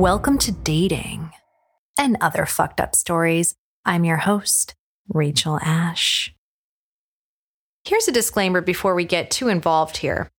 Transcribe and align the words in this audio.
Welcome 0.00 0.38
to 0.38 0.52
dating 0.52 1.30
and 1.98 2.16
other 2.22 2.46
fucked 2.46 2.80
up 2.80 2.94
stories. 2.94 3.54
I'm 3.84 4.06
your 4.06 4.16
host, 4.16 4.74
Rachel 5.10 5.58
Ash. 5.60 6.34
Here's 7.84 8.08
a 8.08 8.12
disclaimer 8.12 8.62
before 8.62 8.94
we 8.94 9.04
get 9.04 9.30
too 9.30 9.48
involved 9.48 9.98
here. 9.98 10.30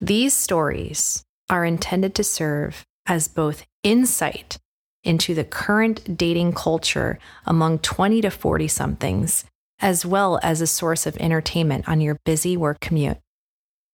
These 0.00 0.36
stories 0.36 1.22
are 1.48 1.64
intended 1.64 2.16
to 2.16 2.24
serve 2.24 2.84
as 3.06 3.28
both 3.28 3.64
insight 3.84 4.58
into 5.04 5.32
the 5.32 5.44
current 5.44 6.16
dating 6.18 6.54
culture 6.54 7.20
among 7.46 7.78
20 7.78 8.20
to 8.22 8.30
40 8.32 8.66
somethings, 8.66 9.44
as 9.78 10.04
well 10.04 10.40
as 10.42 10.60
a 10.60 10.66
source 10.66 11.06
of 11.06 11.16
entertainment 11.18 11.88
on 11.88 12.00
your 12.00 12.18
busy 12.24 12.56
work 12.56 12.80
commute. 12.80 13.18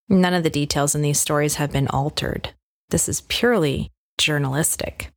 None 0.09 0.33
of 0.33 0.45
the 0.45 0.49
details 0.49 0.95
in 0.95 1.03
these 1.03 1.21
stories 1.21 1.57
have 1.57 1.73
been 1.73 1.89
altered. 1.89 2.55
This 2.89 3.07
is 3.07 3.21
purely 3.21 3.93
journalistic, 4.19 5.11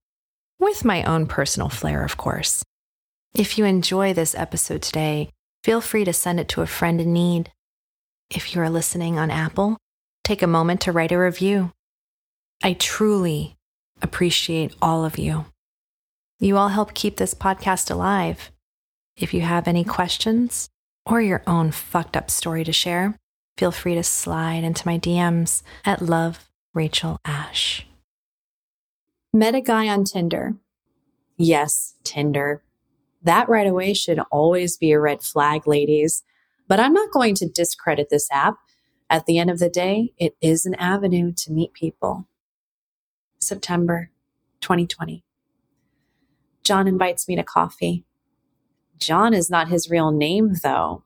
with 0.60 0.86
my 0.86 1.04
own 1.04 1.26
personal 1.26 1.70
flair, 1.70 2.04
of 2.04 2.18
course. 2.18 2.64
If 3.36 3.58
you 3.58 3.66
enjoy 3.66 4.14
this 4.14 4.36
episode 4.36 4.82
today, 4.82 5.30
feel 5.64 5.82
free 5.82 6.06
to 6.06 6.14
send 6.14 6.40
it 6.40 6.48
to 6.50 6.62
a 6.62 6.68
friend 6.68 7.02
in 7.02 7.12
need. 7.12 7.52
If 8.30 8.56
you 8.56 8.62
are 8.62 8.70
listening 8.70 9.20
on 9.20 9.30
Apple, 9.30 9.78
take 10.24 10.42
a 10.42 10.48
moment 10.48 10.82
to 10.82 10.92
write 10.92 11.12
a 11.12 11.18
review. 11.18 11.72
I 12.64 12.74
truly 12.74 13.58
appreciate 14.02 14.76
all 14.82 15.04
of 15.04 15.18
you. 15.18 15.46
You 16.40 16.58
all 16.58 16.70
help 16.70 16.94
keep 16.94 17.18
this 17.18 17.34
podcast 17.34 17.92
alive. 17.92 18.52
If 19.18 19.34
you 19.34 19.42
have 19.42 19.68
any 19.68 19.84
questions 19.84 20.70
or 21.06 21.22
your 21.22 21.44
own 21.46 21.72
fucked 21.72 22.18
up 22.18 22.30
story 22.30 22.64
to 22.64 22.72
share, 22.72 23.16
feel 23.58 23.72
free 23.72 23.96
to 23.96 24.04
slide 24.04 24.64
into 24.64 24.88
my 24.88 24.98
DMs 24.98 25.62
at 25.86 26.02
Love 26.02 26.50
Rachel 26.74 27.20
Ash. 27.26 27.86
Met 29.34 29.56
a 29.56 29.62
guy 29.62 29.88
on 29.88 30.04
Tinder. 30.04 30.56
Yes, 31.38 31.96
Tinder. 32.04 32.64
That 33.24 33.48
right 33.48 33.66
away 33.66 33.94
should 33.94 34.20
always 34.30 34.76
be 34.76 34.92
a 34.92 35.00
red 35.00 35.22
flag, 35.22 35.66
ladies. 35.66 36.24
But 36.68 36.82
I'm 36.82 36.92
not 36.92 37.14
going 37.14 37.36
to 37.36 37.48
discredit 37.48 38.10
this 38.10 38.28
app. 38.30 38.58
At 39.10 39.26
the 39.26 39.38
end 39.38 39.50
of 39.50 39.60
the 39.60 39.70
day, 39.70 40.12
it 40.18 40.36
is 40.42 40.66
an 40.66 40.76
avenue 40.76 41.32
to 41.38 41.52
meet 41.52 41.72
people. 41.72 42.28
September 43.40 44.12
2020. 44.60 45.24
John 46.66 46.88
invites 46.88 47.28
me 47.30 47.38
to 47.38 47.44
coffee. 47.44 48.04
John 48.98 49.34
is 49.34 49.50
not 49.50 49.70
his 49.70 49.90
real 49.90 50.12
name, 50.12 50.56
though. 50.62 51.06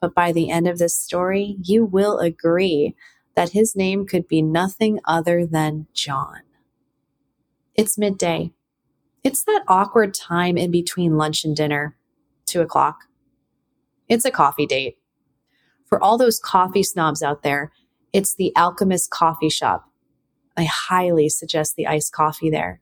But 0.00 0.14
by 0.14 0.32
the 0.32 0.48
end 0.48 0.66
of 0.66 0.78
this 0.78 0.96
story, 0.96 1.58
you 1.62 1.84
will 1.84 2.20
agree 2.20 2.94
that 3.36 3.50
his 3.50 3.76
name 3.76 4.06
could 4.06 4.26
be 4.26 4.40
nothing 4.40 4.98
other 5.04 5.44
than 5.44 5.88
John. 5.92 6.40
It's 7.78 7.96
midday. 7.96 8.50
It's 9.22 9.44
that 9.44 9.62
awkward 9.68 10.12
time 10.12 10.58
in 10.58 10.72
between 10.72 11.16
lunch 11.16 11.44
and 11.44 11.54
dinner, 11.54 11.96
two 12.44 12.60
o'clock. 12.60 13.04
It's 14.08 14.24
a 14.24 14.32
coffee 14.32 14.66
date. 14.66 14.98
For 15.86 16.02
all 16.02 16.18
those 16.18 16.40
coffee 16.40 16.82
snobs 16.82 17.22
out 17.22 17.44
there, 17.44 17.70
it's 18.12 18.34
the 18.34 18.52
Alchemist 18.56 19.10
Coffee 19.10 19.48
Shop. 19.48 19.92
I 20.56 20.64
highly 20.64 21.28
suggest 21.28 21.76
the 21.76 21.86
iced 21.86 22.12
coffee 22.12 22.50
there. 22.50 22.80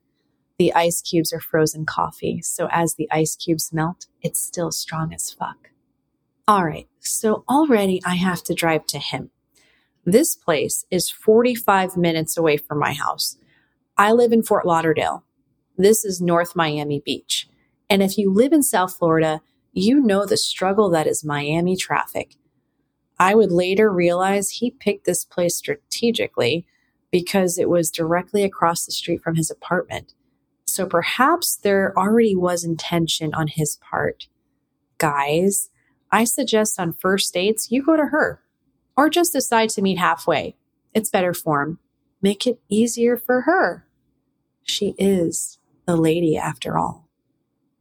The 0.59 0.73
ice 0.73 1.03
cubes 1.03 1.31
are 1.31 1.41
frozen 1.41 1.85
coffee, 1.85 2.41
so 2.41 2.67
as 2.71 2.95
the 2.95 3.07
ice 3.13 3.37
cubes 3.37 3.75
melt, 3.75 4.07
it's 4.23 4.41
still 4.41 4.71
strong 4.71 5.12
as 5.12 5.31
fuck. 5.31 5.73
All 6.49 6.65
right, 6.65 6.89
so 7.01 7.45
already 7.51 8.01
I 8.06 8.15
have 8.15 8.43
to 8.45 8.55
drive 8.55 8.87
to 8.87 8.99
him. 8.99 9.29
This 10.06 10.35
place 10.35 10.87
is 10.91 11.11
45 11.11 11.99
minutes 11.99 12.39
away 12.39 12.56
from 12.56 12.79
my 12.79 12.95
house. 12.95 13.37
I 13.99 14.12
live 14.12 14.31
in 14.31 14.43
Fort 14.43 14.67
Lauderdale. 14.67 15.25
This 15.79 16.05
is 16.05 16.21
North 16.21 16.55
Miami 16.55 17.01
Beach. 17.03 17.49
And 17.89 18.03
if 18.03 18.19
you 18.19 18.31
live 18.31 18.53
in 18.53 18.62
South 18.62 18.95
Florida, 18.95 19.41
you 19.73 20.01
know 20.01 20.27
the 20.27 20.37
struggle 20.37 20.91
that 20.91 21.07
is 21.07 21.25
Miami 21.25 21.77
traffic. 21.77 22.35
I 23.19 23.35
would 23.35 23.51
later 23.51 23.91
realize 23.91 24.51
he 24.51 24.71
picked 24.71 25.06
this 25.06 25.25
place 25.25 25.56
strategically 25.56 26.67
because 27.11 27.56
it 27.56 27.71
was 27.71 27.91
directly 27.91 28.45
across 28.45 28.85
the 28.85 28.93
street 28.93 29.23
from 29.23 29.37
his 29.37 29.51
apartment. 29.51 30.12
So 30.67 30.85
perhaps 30.85 31.56
there 31.56 31.99
already 31.99 32.37
was 32.37 32.65
intention 32.65 33.33
on 33.33 33.47
his 33.47 33.77
part. 33.77 34.29
Guys, 34.99 35.71
I 36.12 36.25
suggest 36.25 36.79
on 36.79 36.93
first 36.93 37.33
dates, 37.33 37.71
you 37.71 37.83
go 37.83 37.97
to 37.97 38.06
her 38.06 38.43
or 38.95 39.09
just 39.09 39.33
decide 39.33 39.71
to 39.71 39.81
meet 39.81 39.97
halfway. 39.97 40.55
It's 40.93 41.09
better 41.09 41.33
form. 41.33 41.79
Make 42.21 42.47
it 42.47 42.61
easier 42.69 43.17
for 43.17 43.43
her. 43.43 43.86
She 44.66 44.94
is 44.99 45.59
the 45.87 45.97
lady 45.97 46.37
after 46.37 46.77
all. 46.77 47.09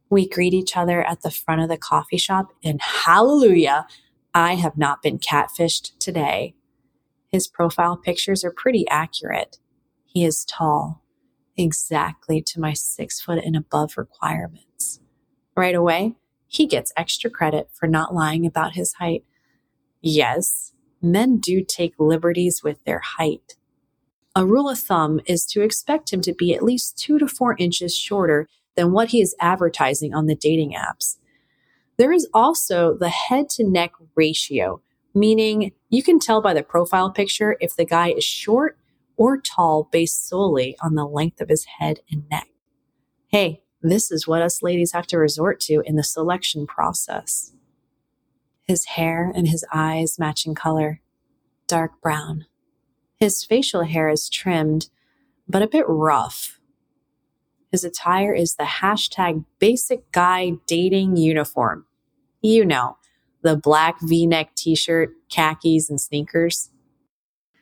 We 0.08 0.28
greet 0.28 0.54
each 0.54 0.76
other 0.76 1.02
at 1.02 1.22
the 1.22 1.30
front 1.30 1.60
of 1.60 1.68
the 1.68 1.76
coffee 1.76 2.16
shop, 2.16 2.52
and 2.62 2.80
hallelujah, 2.80 3.86
I 4.32 4.54
have 4.54 4.78
not 4.78 5.02
been 5.02 5.18
catfished 5.18 5.98
today. 5.98 6.54
His 7.28 7.48
profile 7.48 7.96
pictures 7.96 8.44
are 8.44 8.52
pretty 8.52 8.86
accurate. 8.88 9.58
He 10.04 10.24
is 10.24 10.44
tall, 10.44 11.02
exactly 11.56 12.40
to 12.42 12.60
my 12.60 12.72
six 12.72 13.20
foot 13.20 13.42
and 13.44 13.56
above 13.56 13.96
requirements. 13.96 15.00
Right 15.56 15.74
away, 15.74 16.14
he 16.46 16.66
gets 16.66 16.92
extra 16.96 17.28
credit 17.28 17.68
for 17.72 17.88
not 17.88 18.14
lying 18.14 18.46
about 18.46 18.74
his 18.74 18.94
height. 18.94 19.24
Yes, 20.00 20.72
men 21.02 21.38
do 21.38 21.64
take 21.66 21.94
liberties 21.98 22.62
with 22.62 22.84
their 22.84 23.00
height. 23.00 23.56
A 24.36 24.44
rule 24.44 24.68
of 24.68 24.78
thumb 24.78 25.18
is 25.24 25.46
to 25.46 25.62
expect 25.62 26.12
him 26.12 26.20
to 26.20 26.34
be 26.34 26.54
at 26.54 26.62
least 26.62 26.98
two 26.98 27.18
to 27.18 27.26
four 27.26 27.56
inches 27.58 27.96
shorter 27.96 28.46
than 28.74 28.92
what 28.92 29.08
he 29.08 29.22
is 29.22 29.34
advertising 29.40 30.12
on 30.12 30.26
the 30.26 30.34
dating 30.34 30.74
apps. 30.74 31.16
There 31.96 32.12
is 32.12 32.28
also 32.34 32.94
the 32.94 33.08
head 33.08 33.48
to 33.50 33.64
neck 33.64 33.92
ratio, 34.14 34.82
meaning 35.14 35.72
you 35.88 36.02
can 36.02 36.18
tell 36.18 36.42
by 36.42 36.52
the 36.52 36.62
profile 36.62 37.10
picture 37.10 37.56
if 37.60 37.74
the 37.74 37.86
guy 37.86 38.10
is 38.10 38.24
short 38.24 38.76
or 39.16 39.40
tall 39.40 39.88
based 39.90 40.28
solely 40.28 40.76
on 40.82 40.96
the 40.96 41.06
length 41.06 41.40
of 41.40 41.48
his 41.48 41.64
head 41.78 42.00
and 42.10 42.28
neck. 42.30 42.48
Hey, 43.28 43.62
this 43.80 44.10
is 44.10 44.28
what 44.28 44.42
us 44.42 44.62
ladies 44.62 44.92
have 44.92 45.06
to 45.06 45.18
resort 45.18 45.60
to 45.60 45.82
in 45.86 45.96
the 45.96 46.04
selection 46.04 46.66
process. 46.66 47.54
His 48.64 48.84
hair 48.84 49.32
and 49.34 49.48
his 49.48 49.64
eyes 49.72 50.18
matching 50.18 50.54
color, 50.54 51.00
dark 51.66 52.02
brown. 52.02 52.44
His 53.18 53.44
facial 53.44 53.84
hair 53.84 54.08
is 54.08 54.28
trimmed, 54.28 54.90
but 55.48 55.62
a 55.62 55.68
bit 55.68 55.84
rough. 55.88 56.60
His 57.72 57.82
attire 57.82 58.34
is 58.34 58.54
the 58.54 58.64
hashtag 58.64 59.44
basic 59.58 60.10
guy 60.12 60.52
dating 60.66 61.16
uniform. 61.16 61.86
You 62.42 62.64
know, 62.64 62.98
the 63.42 63.56
black 63.56 64.00
v 64.00 64.26
neck 64.26 64.54
t 64.54 64.74
shirt, 64.74 65.10
khakis, 65.30 65.88
and 65.88 66.00
sneakers. 66.00 66.70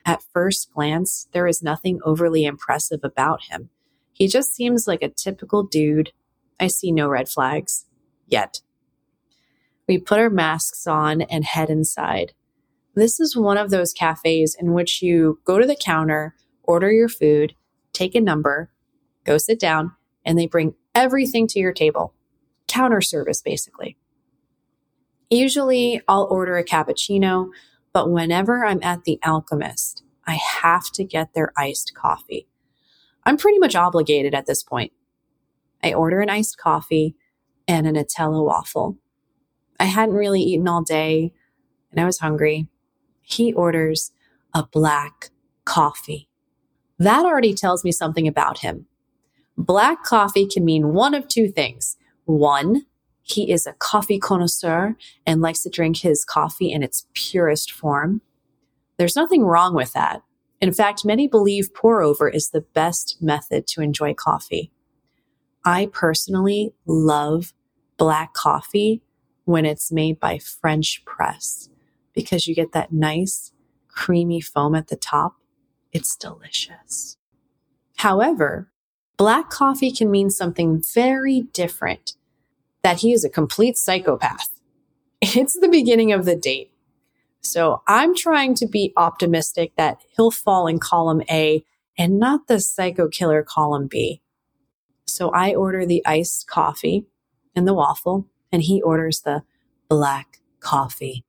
At 0.05 0.21
first 0.21 0.73
glance, 0.73 1.27
there 1.31 1.47
is 1.47 1.63
nothing 1.63 1.99
overly 2.03 2.45
impressive 2.45 2.99
about 3.03 3.45
him. 3.49 3.69
He 4.13 4.27
just 4.27 4.53
seems 4.53 4.87
like 4.87 5.01
a 5.01 5.09
typical 5.09 5.63
dude. 5.63 6.11
I 6.59 6.67
see 6.67 6.91
no 6.91 7.07
red 7.07 7.27
flags. 7.27 7.85
Yet. 8.27 8.61
We 9.87 9.99
put 9.99 10.19
our 10.19 10.29
masks 10.29 10.87
on 10.87 11.21
and 11.21 11.43
head 11.43 11.69
inside. 11.69 12.33
This 12.95 13.19
is 13.19 13.35
one 13.35 13.57
of 13.57 13.71
those 13.71 13.91
cafes 13.91 14.55
in 14.57 14.71
which 14.71 15.01
you 15.01 15.39
go 15.43 15.59
to 15.59 15.67
the 15.67 15.75
counter, 15.75 16.33
order 16.63 16.89
your 16.89 17.09
food, 17.09 17.53
take 17.91 18.15
a 18.15 18.21
number, 18.21 18.71
go 19.25 19.37
sit 19.37 19.59
down, 19.59 19.91
and 20.25 20.39
they 20.39 20.47
bring 20.47 20.75
everything 20.95 21.45
to 21.47 21.59
your 21.59 21.73
table. 21.73 22.13
Counter 22.67 23.01
service, 23.01 23.41
basically. 23.41 23.97
Usually 25.29 26.01
I'll 26.07 26.27
order 26.31 26.55
a 26.55 26.63
cappuccino, 26.63 27.49
but 27.91 28.09
whenever 28.09 28.63
I'm 28.63 28.81
at 28.81 29.03
the 29.03 29.19
Alchemist, 29.25 30.03
I 30.25 30.35
have 30.35 30.89
to 30.93 31.03
get 31.03 31.33
their 31.33 31.51
iced 31.57 31.93
coffee. 31.95 32.47
I'm 33.25 33.35
pretty 33.35 33.59
much 33.59 33.75
obligated 33.75 34.33
at 34.33 34.45
this 34.45 34.63
point. 34.63 34.93
I 35.83 35.93
order 35.93 36.21
an 36.21 36.29
iced 36.29 36.57
coffee 36.57 37.15
and 37.67 37.85
a 37.85 37.91
Nutella 37.91 38.43
waffle. 38.43 38.97
I 39.79 39.85
hadn't 39.85 40.15
really 40.15 40.41
eaten 40.41 40.67
all 40.67 40.81
day 40.81 41.33
and 41.91 41.99
I 41.99 42.05
was 42.05 42.19
hungry 42.19 42.69
he 43.25 43.51
orders 43.53 44.11
a 44.53 44.63
black 44.71 45.31
coffee. 45.65 46.29
That 46.97 47.25
already 47.25 47.53
tells 47.53 47.83
me 47.83 47.91
something 47.91 48.27
about 48.27 48.59
him. 48.59 48.85
Black 49.57 50.03
coffee 50.03 50.47
can 50.47 50.63
mean 50.63 50.93
one 50.93 51.13
of 51.13 51.27
two 51.27 51.49
things. 51.49 51.97
One, 52.25 52.85
he 53.21 53.51
is 53.51 53.65
a 53.65 53.73
coffee 53.73 54.19
connoisseur 54.19 54.95
and 55.25 55.41
likes 55.41 55.63
to 55.63 55.69
drink 55.69 55.97
his 55.97 56.23
coffee 56.23 56.71
in 56.71 56.83
its 56.83 57.07
purest 57.13 57.71
form. 57.71 58.21
There's 58.97 59.15
nothing 59.15 59.43
wrong 59.43 59.73
with 59.73 59.93
that. 59.93 60.21
In 60.61 60.71
fact, 60.71 61.03
many 61.03 61.27
believe 61.27 61.73
pour 61.73 62.01
over 62.01 62.29
is 62.29 62.49
the 62.49 62.61
best 62.61 63.17
method 63.19 63.67
to 63.67 63.81
enjoy 63.81 64.13
coffee. 64.13 64.71
I 65.65 65.89
personally 65.91 66.73
love 66.85 67.53
black 67.97 68.33
coffee 68.33 69.01
when 69.45 69.65
it's 69.65 69.91
made 69.91 70.19
by 70.19 70.37
French 70.37 71.03
press 71.05 71.69
because 72.15 72.47
you 72.47 72.55
get 72.55 72.71
that 72.71 72.91
nice 72.91 73.51
creamy 73.89 74.41
foam 74.41 74.73
at 74.75 74.87
the 74.87 74.95
top. 74.95 75.35
It's 75.91 76.15
delicious. 76.15 77.17
However, 77.97 78.71
black 79.17 79.49
coffee 79.49 79.91
can 79.91 80.11
mean 80.11 80.29
something 80.29 80.81
very 80.93 81.41
different 81.53 82.13
that 82.83 82.99
he 82.99 83.13
is 83.13 83.23
a 83.23 83.29
complete 83.29 83.77
psychopath. 83.77 84.49
It's 85.21 85.59
the 85.59 85.69
beginning 85.69 86.11
of 86.11 86.25
the 86.25 86.35
date. 86.35 86.71
So 87.41 87.81
I'm 87.87 88.15
trying 88.15 88.53
to 88.55 88.67
be 88.67 88.93
optimistic 88.95 89.73
that 89.75 89.97
he'll 90.15 90.29
fall 90.29 90.67
in 90.67 90.77
column 90.77 91.23
A 91.29 91.63
and 91.97 92.19
not 92.19 92.47
the 92.47 92.59
psycho 92.59 93.07
killer 93.07 93.41
column 93.41 93.87
B. 93.87 94.21
So 95.07 95.29
I 95.29 95.55
order 95.55 95.85
the 95.85 96.05
iced 96.05 96.47
coffee 96.47 97.05
and 97.55 97.67
the 97.67 97.73
waffle, 97.73 98.27
and 98.51 98.61
he 98.61 98.81
orders 98.81 99.21
the 99.21 99.43
black 99.89 100.41
coffee. 100.59 101.24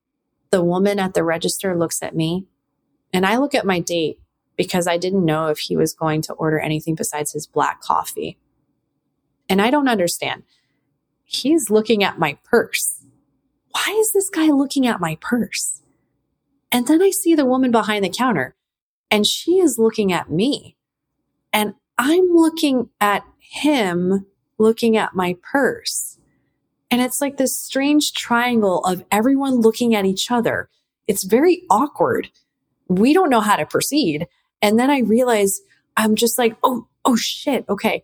The 0.56 0.64
woman 0.64 0.98
at 0.98 1.12
the 1.12 1.22
register 1.22 1.76
looks 1.76 2.02
at 2.02 2.16
me, 2.16 2.46
and 3.12 3.26
I 3.26 3.36
look 3.36 3.54
at 3.54 3.66
my 3.66 3.78
date 3.78 4.18
because 4.56 4.86
I 4.86 4.96
didn't 4.96 5.26
know 5.26 5.48
if 5.48 5.58
he 5.58 5.76
was 5.76 5.92
going 5.92 6.22
to 6.22 6.32
order 6.32 6.58
anything 6.58 6.94
besides 6.94 7.34
his 7.34 7.46
black 7.46 7.82
coffee. 7.82 8.38
And 9.50 9.60
I 9.60 9.70
don't 9.70 9.86
understand. 9.86 10.44
He's 11.26 11.68
looking 11.68 12.02
at 12.02 12.18
my 12.18 12.38
purse. 12.42 13.04
Why 13.72 13.98
is 14.00 14.12
this 14.12 14.30
guy 14.30 14.46
looking 14.46 14.86
at 14.86 14.98
my 14.98 15.18
purse? 15.20 15.82
And 16.72 16.86
then 16.86 17.02
I 17.02 17.10
see 17.10 17.34
the 17.34 17.44
woman 17.44 17.70
behind 17.70 18.02
the 18.02 18.08
counter 18.08 18.56
and 19.10 19.26
she 19.26 19.58
is 19.58 19.78
looking 19.78 20.10
at 20.10 20.30
me 20.30 20.78
and 21.52 21.74
I'm 21.98 22.28
looking 22.32 22.88
at 22.98 23.26
him 23.38 24.24
looking 24.56 24.96
at 24.96 25.14
my 25.14 25.36
purse. 25.42 26.16
And 26.90 27.00
it's 27.02 27.20
like 27.20 27.36
this 27.36 27.56
strange 27.56 28.12
triangle 28.12 28.84
of 28.84 29.04
everyone 29.10 29.60
looking 29.60 29.94
at 29.94 30.04
each 30.04 30.30
other. 30.30 30.68
It's 31.06 31.24
very 31.24 31.62
awkward. 31.70 32.30
We 32.88 33.12
don't 33.12 33.30
know 33.30 33.40
how 33.40 33.56
to 33.56 33.66
proceed. 33.66 34.26
And 34.62 34.78
then 34.78 34.90
I 34.90 35.00
realize 35.00 35.60
I'm 35.96 36.14
just 36.14 36.38
like, 36.38 36.56
oh, 36.62 36.86
oh 37.04 37.16
shit. 37.16 37.64
Okay. 37.68 38.02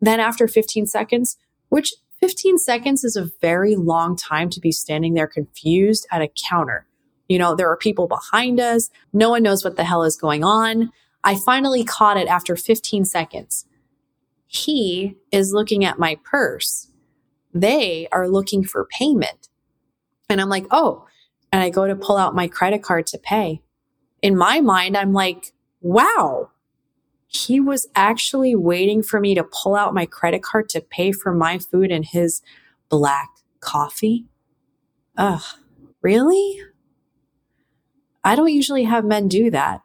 Then 0.00 0.20
after 0.20 0.48
15 0.48 0.86
seconds, 0.86 1.36
which 1.68 1.92
15 2.20 2.58
seconds 2.58 3.04
is 3.04 3.16
a 3.16 3.30
very 3.40 3.76
long 3.76 4.16
time 4.16 4.48
to 4.50 4.60
be 4.60 4.72
standing 4.72 5.14
there 5.14 5.26
confused 5.26 6.06
at 6.10 6.22
a 6.22 6.30
counter. 6.48 6.86
You 7.28 7.38
know, 7.38 7.54
there 7.54 7.70
are 7.70 7.76
people 7.76 8.06
behind 8.06 8.60
us. 8.60 8.88
No 9.12 9.30
one 9.30 9.42
knows 9.42 9.64
what 9.64 9.76
the 9.76 9.84
hell 9.84 10.04
is 10.04 10.16
going 10.16 10.44
on. 10.44 10.92
I 11.24 11.34
finally 11.34 11.84
caught 11.84 12.16
it 12.16 12.28
after 12.28 12.56
15 12.56 13.04
seconds. 13.04 13.66
He 14.46 15.16
is 15.32 15.52
looking 15.52 15.84
at 15.84 15.98
my 15.98 16.18
purse. 16.22 16.88
They 17.60 18.06
are 18.12 18.28
looking 18.28 18.64
for 18.64 18.84
payment. 18.84 19.48
And 20.28 20.40
I'm 20.40 20.50
like, 20.50 20.66
oh, 20.70 21.06
and 21.50 21.62
I 21.62 21.70
go 21.70 21.86
to 21.86 21.96
pull 21.96 22.18
out 22.18 22.34
my 22.34 22.48
credit 22.48 22.82
card 22.82 23.06
to 23.08 23.18
pay. 23.18 23.62
In 24.20 24.36
my 24.36 24.60
mind, 24.60 24.94
I'm 24.94 25.14
like, 25.14 25.52
wow, 25.80 26.50
he 27.26 27.58
was 27.60 27.88
actually 27.94 28.54
waiting 28.54 29.02
for 29.02 29.20
me 29.20 29.34
to 29.34 29.44
pull 29.44 29.74
out 29.74 29.94
my 29.94 30.04
credit 30.04 30.42
card 30.42 30.68
to 30.70 30.82
pay 30.82 31.12
for 31.12 31.32
my 31.32 31.58
food 31.58 31.90
and 31.90 32.04
his 32.04 32.42
black 32.90 33.30
coffee. 33.60 34.26
Ugh, 35.16 35.42
really? 36.02 36.60
I 38.22 38.36
don't 38.36 38.52
usually 38.52 38.84
have 38.84 39.04
men 39.04 39.28
do 39.28 39.50
that. 39.50 39.80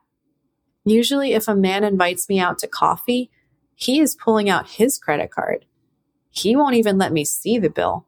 Usually, 0.83 1.33
if 1.33 1.47
a 1.47 1.55
man 1.55 1.85
invites 1.85 2.27
me 2.27 2.39
out 2.39 2.57
to 2.59 2.67
coffee, 2.67 3.31
he 3.75 4.01
is 4.01 4.15
pulling 4.15 4.49
out 4.49 4.71
his 4.71 4.97
credit 4.97 5.31
card. 5.31 5.65
He 6.31 6.55
won't 6.55 6.75
even 6.75 6.97
let 6.97 7.11
me 7.11 7.25
see 7.25 7.59
the 7.59 7.69
bill. 7.69 8.07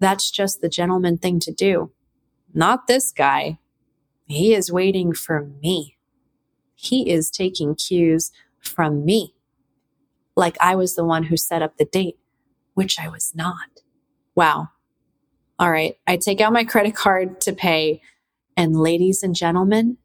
That's 0.00 0.30
just 0.30 0.60
the 0.60 0.68
gentleman 0.68 1.18
thing 1.18 1.38
to 1.40 1.52
do. 1.52 1.92
Not 2.54 2.86
this 2.86 3.12
guy. 3.12 3.58
He 4.26 4.54
is 4.54 4.72
waiting 4.72 5.12
for 5.12 5.48
me. 5.62 5.96
He 6.74 7.10
is 7.10 7.30
taking 7.30 7.74
cues 7.74 8.32
from 8.60 9.04
me. 9.04 9.34
Like 10.36 10.56
I 10.60 10.74
was 10.76 10.94
the 10.94 11.04
one 11.04 11.24
who 11.24 11.36
set 11.36 11.62
up 11.62 11.76
the 11.76 11.84
date, 11.84 12.18
which 12.74 12.98
I 12.98 13.08
was 13.08 13.32
not. 13.34 13.82
Wow. 14.34 14.68
All 15.58 15.70
right. 15.70 15.96
I 16.06 16.16
take 16.16 16.40
out 16.40 16.52
my 16.52 16.64
credit 16.64 16.94
card 16.94 17.40
to 17.42 17.52
pay 17.52 18.00
and 18.58 18.74
ladies 18.74 19.22
and 19.22 19.36
gentlemen, 19.36 19.98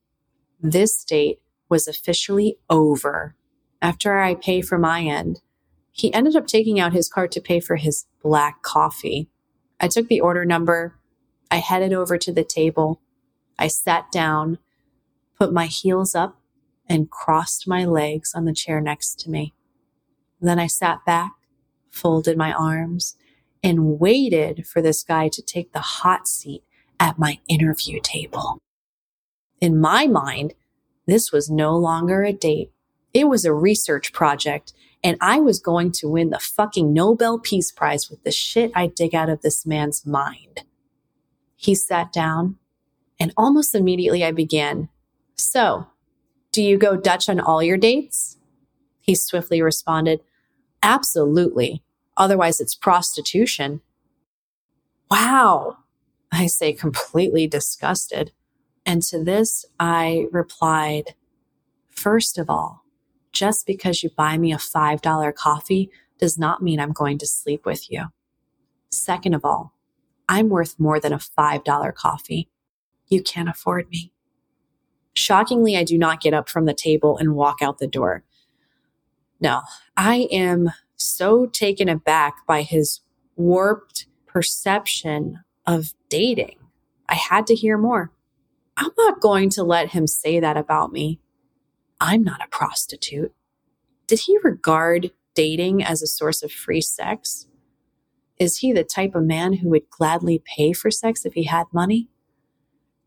this 0.62 1.04
date 1.04 1.40
was 1.70 1.88
officially 1.88 2.58
over. 2.70 3.36
After 3.82 4.20
I 4.20 4.36
pay 4.36 4.62
for 4.62 4.78
my 4.78 5.02
end, 5.02 5.42
he 5.94 6.12
ended 6.12 6.36
up 6.36 6.48
taking 6.48 6.80
out 6.80 6.92
his 6.92 7.08
card 7.08 7.32
to 7.32 7.40
pay 7.40 7.60
for 7.60 7.76
his 7.76 8.06
black 8.24 8.64
coffee. 8.64 9.30
I 9.80 9.88
took 9.88 10.08
the 10.08 10.20
order 10.20 10.44
number. 10.44 11.00
I 11.52 11.58
headed 11.58 11.94
over 11.94 12.18
to 12.18 12.34
the 12.34 12.44
table. 12.44 13.00
I 13.60 13.68
sat 13.68 14.12
down, 14.12 14.58
put 15.38 15.54
my 15.54 15.68
heels 15.68 16.16
up, 16.16 16.42
and 16.90 17.12
crossed 17.12 17.68
my 17.68 17.86
legs 17.86 18.34
on 18.34 18.46
the 18.46 18.56
chair 18.56 18.82
next 18.82 19.20
to 19.22 19.30
me. 19.30 19.54
Then 20.42 20.58
I 20.58 20.66
sat 20.66 21.06
back, 21.06 21.34
folded 21.92 22.38
my 22.38 22.52
arms, 22.52 23.16
and 23.62 24.00
waited 24.00 24.66
for 24.66 24.82
this 24.82 25.04
guy 25.04 25.30
to 25.30 25.42
take 25.44 25.74
the 25.74 25.80
hot 25.80 26.28
seat 26.28 26.64
at 27.00 27.20
my 27.20 27.40
interview 27.48 28.00
table. 28.02 28.58
In 29.62 29.80
my 29.80 30.08
mind, 30.08 30.56
this 31.06 31.32
was 31.32 31.52
no 31.52 31.78
longer 31.78 32.24
a 32.24 32.34
date. 32.34 32.72
It 33.14 33.28
was 33.28 33.46
a 33.46 33.54
research 33.54 34.12
project 34.12 34.74
and 35.04 35.18
I 35.20 35.40
was 35.40 35.60
going 35.60 35.92
to 35.94 36.08
win 36.08 36.30
the 36.30 36.40
fucking 36.40 36.94
Nobel 36.94 37.38
Peace 37.38 37.72
Prize 37.72 38.10
with 38.10 38.24
the 38.24 38.32
shit 38.32 38.72
I 38.74 38.88
dig 38.88 39.14
out 39.14 39.30
of 39.30 39.42
this 39.42 39.66
man's 39.66 40.06
mind. 40.06 40.64
He 41.56 41.76
sat 41.76 42.14
down 42.14 42.58
and 43.20 43.34
almost 43.36 43.76
immediately 43.76 44.24
I 44.24 44.32
began. 44.32 44.90
So, 45.36 45.88
do 46.52 46.64
you 46.64 46.78
go 46.78 46.96
Dutch 46.96 47.28
on 47.28 47.40
all 47.40 47.62
your 47.62 47.78
dates? 47.78 48.38
He 49.02 49.16
swiftly 49.16 49.62
responded, 49.62 50.22
Absolutely. 50.82 51.84
Otherwise, 52.16 52.60
it's 52.62 52.76
prostitution. 52.76 53.82
Wow. 55.10 55.78
I 56.32 56.48
say 56.48 56.74
completely 56.74 57.48
disgusted. 57.48 58.32
And 58.86 59.02
to 59.04 59.24
this, 59.24 59.66
I 59.80 60.28
replied, 60.32 61.16
First 61.90 62.38
of 62.38 62.50
all, 62.50 62.83
just 63.34 63.66
because 63.66 64.04
you 64.04 64.10
buy 64.16 64.38
me 64.38 64.54
a 64.54 64.58
$5 64.58 65.36
coffee 65.36 65.90
does 66.20 66.38
not 66.38 66.62
mean 66.62 66.80
I'm 66.80 66.94
going 66.94 67.18
to 67.18 67.28
sleep 67.28 67.66
with 67.66 67.92
you. 67.92 68.06
Second 68.92 69.34
of 69.34 69.44
all, 69.44 69.74
I'm 70.30 70.50
worth 70.50 70.80
more 70.80 71.00
than 71.00 71.12
a 71.12 71.18
$5 71.18 71.94
coffee. 71.96 72.50
You 73.08 73.22
can't 73.22 73.50
afford 73.50 73.90
me. 73.90 74.14
Shockingly, 75.16 75.76
I 75.76 75.84
do 75.84 75.98
not 75.98 76.22
get 76.22 76.34
up 76.34 76.50
from 76.50 76.66
the 76.66 76.74
table 76.74 77.18
and 77.18 77.36
walk 77.36 77.58
out 77.62 77.80
the 77.80 77.88
door. 77.88 78.24
No, 79.40 79.62
I 79.98 80.28
am 80.32 80.72
so 80.96 81.46
taken 81.46 81.90
aback 81.90 82.46
by 82.48 82.62
his 82.62 83.02
warped 83.36 84.06
perception 84.28 85.44
of 85.68 85.94
dating. 86.10 86.58
I 87.10 87.16
had 87.16 87.46
to 87.48 87.56
hear 87.56 87.78
more. 87.78 88.12
I'm 88.78 88.92
not 88.98 89.22
going 89.22 89.50
to 89.52 89.64
let 89.64 89.90
him 89.90 90.08
say 90.08 90.40
that 90.40 90.58
about 90.58 90.92
me. 90.92 91.20
I'm 92.04 92.22
not 92.22 92.44
a 92.44 92.50
prostitute. 92.50 93.32
Did 94.08 94.20
he 94.20 94.38
regard 94.44 95.12
dating 95.36 95.86
as 95.86 96.02
a 96.02 96.08
source 96.08 96.44
of 96.44 96.52
free 96.52 96.82
sex? 96.82 97.48
Is 98.38 98.58
he 98.58 98.74
the 98.74 98.84
type 98.84 99.16
of 99.16 99.24
man 99.24 99.54
who 99.54 99.70
would 99.70 99.90
gladly 99.90 100.44
pay 100.44 100.74
for 100.74 100.92
sex 100.92 101.26
if 101.26 101.34
he 101.34 101.44
had 101.44 101.64
money? 101.72 102.10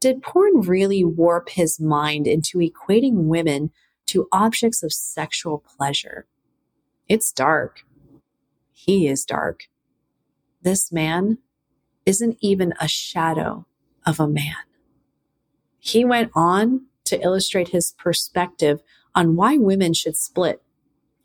Did 0.01 0.23
porn 0.23 0.63
really 0.63 1.05
warp 1.05 1.51
his 1.51 1.79
mind 1.79 2.27
into 2.27 2.57
equating 2.57 3.25
women 3.25 3.71
to 4.07 4.29
objects 4.33 4.83
of 4.83 4.95
sexual 4.95 5.59
pleasure? 5.77 6.27
It's 7.07 7.33
dark. 7.33 7.83
He 8.73 9.09
is 9.09 9.27
dark. 9.27 9.65
This 10.63 10.91
man 10.91 11.37
isn't 12.07 12.39
even 12.41 12.73
a 12.81 12.89
shadow 12.89 13.67
of 14.07 14.19
a 14.19 14.27
man. 14.27 14.55
He 15.79 16.03
went 16.03 16.31
on 16.35 16.86
to 17.07 17.21
illustrate 17.21 17.69
his 17.69 17.93
perspective 17.99 18.83
on 19.15 19.37
why 19.37 19.57
women 19.57 19.95
should 19.95 20.17
split. 20.17 20.63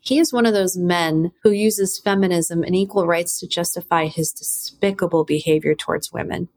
He 0.00 0.18
is 0.18 0.32
one 0.32 0.46
of 0.46 0.54
those 0.54 0.76
men 0.76 1.32
who 1.42 1.50
uses 1.50 1.98
feminism 1.98 2.64
and 2.64 2.74
equal 2.74 3.06
rights 3.06 3.38
to 3.38 3.46
justify 3.46 4.06
his 4.06 4.32
despicable 4.32 5.24
behavior 5.24 5.74
towards 5.74 6.12
women. 6.12 6.48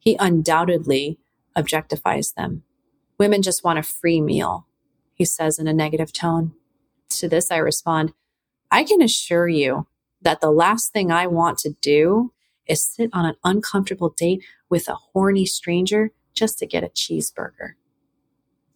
He 0.00 0.16
undoubtedly 0.18 1.18
objectifies 1.56 2.34
them. 2.34 2.64
Women 3.18 3.42
just 3.42 3.62
want 3.62 3.78
a 3.78 3.82
free 3.82 4.20
meal, 4.20 4.66
he 5.14 5.24
says 5.24 5.58
in 5.58 5.68
a 5.68 5.72
negative 5.72 6.12
tone. 6.12 6.54
To 7.10 7.28
this, 7.28 7.50
I 7.50 7.58
respond, 7.58 8.12
I 8.70 8.84
can 8.84 9.00
assure 9.00 9.48
you 9.48 9.86
that 10.20 10.40
the 10.40 10.50
last 10.50 10.92
thing 10.92 11.12
I 11.12 11.26
want 11.26 11.58
to 11.58 11.74
do 11.80 12.32
is 12.66 12.84
sit 12.84 13.10
on 13.12 13.24
an 13.24 13.36
uncomfortable 13.44 14.10
date 14.10 14.44
with 14.68 14.88
a 14.88 14.94
horny 15.12 15.46
stranger 15.46 16.10
just 16.34 16.58
to 16.58 16.66
get 16.66 16.84
a 16.84 16.88
cheeseburger. 16.88 17.74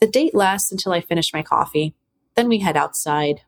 The 0.03 0.09
date 0.09 0.35
lasts 0.35 0.73
until 0.73 0.91
I 0.91 1.01
finish 1.01 1.33
my 1.33 1.45
coffee. 1.45 1.95
Then 2.35 2.49
we 2.49 2.59
head 2.59 2.77
outside. 2.77 3.43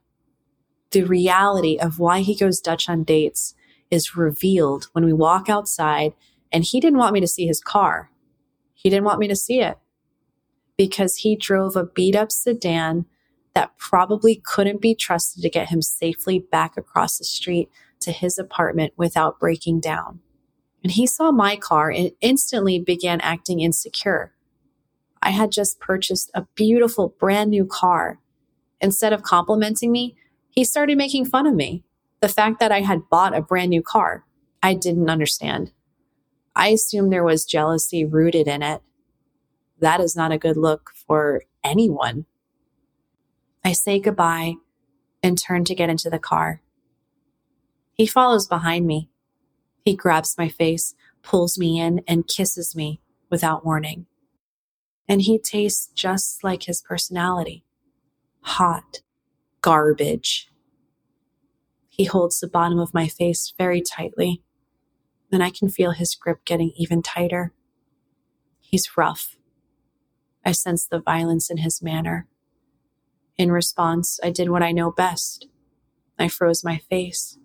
The 0.93 1.03
reality 1.03 1.79
of 1.81 1.99
why 1.99 2.21
he 2.21 2.37
goes 2.37 2.61
Dutch 2.61 2.89
on 2.89 3.03
dates 3.03 3.57
is 3.91 4.17
revealed 4.17 4.85
when 4.93 5.05
we 5.05 5.13
walk 5.13 5.49
outside 5.49 6.13
and 6.53 6.63
he 6.63 6.79
didn't 6.79 7.01
want 7.01 7.13
me 7.13 7.19
to 7.19 7.27
see 7.27 7.49
his 7.49 7.61
car. 7.61 8.13
He 8.73 8.89
didn't 8.89 9.03
want 9.03 9.19
me 9.19 9.27
to 9.27 9.35
see 9.35 9.63
it 9.63 9.79
because 10.77 11.17
he 11.17 11.35
drove 11.35 11.75
a 11.75 11.87
beat 11.87 12.15
up 12.15 12.31
sedan 12.31 13.07
that 13.55 13.77
probably 13.77 14.37
couldn't 14.37 14.81
be 14.81 14.95
trusted 14.95 15.43
to 15.43 15.51
get 15.51 15.71
him 15.71 15.83
safely 15.83 16.39
back 16.39 16.77
across 16.77 17.19
the 17.19 17.25
street 17.25 17.69
to 17.99 18.13
his 18.13 18.39
apartment 18.39 18.93
without 18.97 19.41
breaking 19.41 19.81
down. 19.81 20.21
And 20.85 20.93
he 20.93 21.05
saw 21.05 21.33
my 21.33 21.57
car 21.57 21.91
and 21.91 22.13
instantly 22.21 22.79
began 22.79 23.21
acting 23.23 23.59
insecure. 23.59 24.34
I 25.25 25.31
had 25.31 25.51
just 25.51 25.81
purchased 25.81 26.31
a 26.35 26.47
beautiful 26.55 27.15
brand 27.19 27.51
new 27.51 27.65
car. 27.65 28.21
Instead 28.81 29.15
of 29.15 29.23
complimenting 29.23 29.91
me, 29.91 30.17
he 30.51 30.65
started 30.65 30.99
making 30.99 31.25
fun 31.25 31.47
of 31.47 31.55
me. 31.55 31.83
The 32.21 32.29
fact 32.29 32.61
that 32.61 32.71
I 32.71 32.83
had 32.83 33.09
bought 33.09 33.35
a 33.35 33.41
brand 33.41 33.71
new 33.71 33.83
car, 33.83 34.27
I 34.63 34.75
didn't 34.75 35.09
understand. 35.09 35.73
I 36.55 36.69
assumed 36.69 37.11
there 37.11 37.25
was 37.25 37.47
jealousy 37.47 38.05
rooted 38.05 38.47
in 38.47 38.63
it. 38.63 38.83
That 39.81 40.01
is 40.01 40.15
not 40.15 40.31
a 40.31 40.39
good 40.39 40.59
look 40.59 40.91
for 41.07 41.43
anyone. 41.65 42.27
I 43.65 43.73
say 43.73 43.99
goodbye 43.99 44.55
and 45.23 45.39
turn 45.39 45.65
to 45.65 45.75
get 45.75 45.89
into 45.89 46.11
the 46.11 46.19
car. 46.19 46.61
He 47.95 48.07
follows 48.07 48.47
behind 48.47 48.87
me. 48.87 49.09
He 49.87 49.97
grabs 49.97 50.37
my 50.37 50.51
face, 50.51 50.95
pulls 51.23 51.59
me 51.59 51.81
in, 51.81 52.03
and 52.07 52.29
kisses 52.29 52.77
me 52.77 53.01
without 53.31 53.65
warning. 53.65 54.05
And 55.09 55.23
he 55.23 55.39
tastes 55.39 55.89
just 55.95 56.43
like 56.43 56.65
his 56.65 56.81
personality 56.81 57.65
hot, 58.45 59.01
garbage. 59.63 60.51
He 61.89 62.05
holds 62.05 62.41
the 62.41 62.49
bottom 62.49 62.79
of 62.79 62.93
my 62.93 63.09
face 63.09 63.53
very 63.57 63.81
tightly, 63.81 64.43
and 65.33 65.43
I 65.43 65.51
can 65.51 65.69
feel 65.69 65.93
his 65.93 66.15
grip 66.15 66.45
getting 66.45 66.73
even 66.77 67.03
tighter. 67.03 67.53
He's 68.61 68.97
rough. 68.97 69.37
I 70.45 70.53
sense 70.53 70.87
the 70.87 71.01
violence 71.01 71.51
in 71.51 71.59
his 71.59 71.83
manner. 71.83 72.29
In 73.37 73.51
response, 73.51 74.21
I 74.23 74.31
did 74.31 74.51
what 74.51 74.63
I 74.63 74.73
know 74.73 74.91
best. 74.91 75.49
I 76.19 76.29
froze 76.29 76.63
my 76.63 76.79
face, 76.79 77.39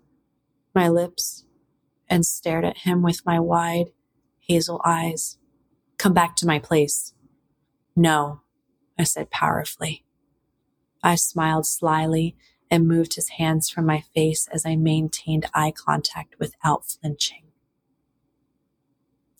my 0.75 0.89
lips, 0.89 1.45
and 2.09 2.25
stared 2.25 2.65
at 2.65 2.79
him 2.79 3.01
with 3.01 3.25
my 3.25 3.39
wide, 3.39 3.91
hazel 4.39 4.81
eyes. 4.83 5.37
Come 5.97 6.13
back 6.13 6.35
to 6.37 6.47
my 6.47 6.59
place. 6.59 7.13
No, 7.99 8.39
I 8.97 9.03
said 9.03 9.29
powerfully. 9.29 10.05
I 11.03 11.15
smiled 11.15 11.65
slyly 11.65 12.33
and 12.71 12.87
moved 12.87 13.15
his 13.15 13.31
hands 13.31 13.69
from 13.69 13.85
my 13.85 14.05
face 14.15 14.47
as 14.53 14.65
I 14.65 14.77
maintained 14.77 15.47
eye 15.53 15.73
contact 15.75 16.35
without 16.39 16.85
flinching. 16.85 17.43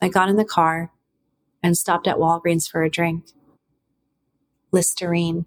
I 0.01 0.09
got 0.09 0.27
in 0.27 0.35
the 0.35 0.43
car 0.43 0.91
and 1.63 1.77
stopped 1.77 2.05
at 2.05 2.17
Walgreens 2.17 2.69
for 2.69 2.83
a 2.83 2.89
drink. 2.89 3.27
Listerine 4.73 5.45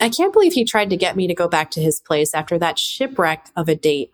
I 0.00 0.10
can't 0.10 0.32
believe 0.32 0.52
he 0.52 0.64
tried 0.64 0.90
to 0.90 0.96
get 0.96 1.16
me 1.16 1.26
to 1.26 1.34
go 1.34 1.48
back 1.48 1.72
to 1.72 1.80
his 1.82 1.98
place 1.98 2.34
after 2.34 2.56
that 2.56 2.78
shipwreck 2.78 3.50
of 3.56 3.68
a 3.68 3.74
date. 3.74 4.12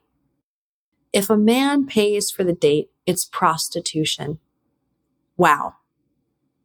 If 1.13 1.29
a 1.29 1.37
man 1.37 1.85
pays 1.85 2.31
for 2.31 2.43
the 2.43 2.55
date, 2.55 2.91
it's 3.05 3.27
prostitution. 3.27 4.39
Wow. 5.37 5.75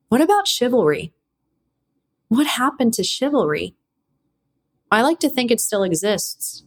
What 0.10 0.22
about 0.22 0.48
chivalry? 0.48 1.14
What 2.30 2.48
happened 2.48 2.94
to 2.94 3.04
chivalry? 3.04 3.76
I 4.90 5.02
like 5.02 5.20
to 5.20 5.30
think 5.30 5.52
it 5.52 5.60
still 5.60 5.84
exists. 5.84 6.64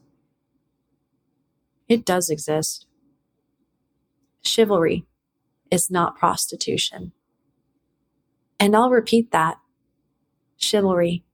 It 1.89 2.05
does 2.05 2.31
exist. 2.31 2.87
Chivalry 4.43 5.07
is 5.71 5.91
not 5.91 6.17
prostitution. 6.17 7.13
And 8.59 8.77
I'll 8.77 8.91
repeat 8.91 9.33
that. 9.33 9.57
Chivalry 10.57 11.25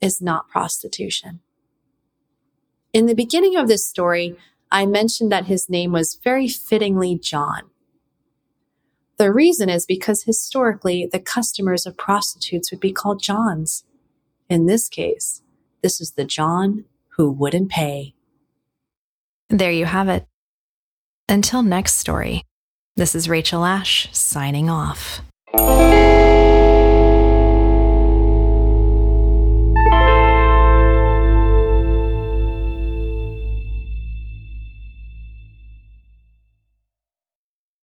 is 0.00 0.20
not 0.20 0.50
prostitution. 0.50 1.40
In 2.92 3.06
the 3.06 3.14
beginning 3.14 3.56
of 3.56 3.68
this 3.68 3.88
story, 3.88 4.36
I 4.70 4.84
mentioned 4.84 5.32
that 5.32 5.46
his 5.46 5.70
name 5.70 5.92
was 5.92 6.18
very 6.22 6.48
fittingly 6.48 7.18
John. 7.18 7.71
The 9.22 9.32
reason 9.32 9.68
is 9.68 9.86
because 9.86 10.24
historically, 10.24 11.06
the 11.06 11.20
customers 11.20 11.86
of 11.86 11.96
prostitutes 11.96 12.72
would 12.72 12.80
be 12.80 12.90
called 12.90 13.22
Johns. 13.22 13.84
In 14.50 14.66
this 14.66 14.88
case, 14.88 15.42
this 15.80 16.00
is 16.00 16.14
the 16.14 16.24
John 16.24 16.86
who 17.10 17.30
wouldn't 17.30 17.70
pay. 17.70 18.14
There 19.48 19.70
you 19.70 19.84
have 19.84 20.08
it. 20.08 20.26
Until 21.28 21.62
next 21.62 22.00
story, 22.00 22.42
this 22.96 23.14
is 23.14 23.28
Rachel 23.28 23.64
Ash 23.64 24.08
signing 24.10 24.68
off. 24.68 25.20